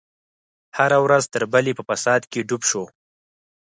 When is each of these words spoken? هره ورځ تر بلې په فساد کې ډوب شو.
هره 0.77 0.97
ورځ 1.05 1.23
تر 1.33 1.43
بلې 1.53 1.71
په 1.77 1.83
فساد 1.89 2.21
کې 2.31 2.45
ډوب 2.47 2.61
شو. 2.69 2.83